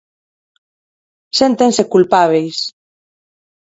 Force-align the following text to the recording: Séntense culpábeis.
Séntense 1.39 1.83
culpábeis. 1.93 2.57